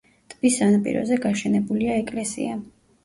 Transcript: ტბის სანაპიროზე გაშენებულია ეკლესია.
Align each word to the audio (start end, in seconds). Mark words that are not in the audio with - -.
ტბის 0.35 0.55
სანაპიროზე 0.61 1.19
გაშენებულია 1.27 1.99
ეკლესია. 2.05 2.57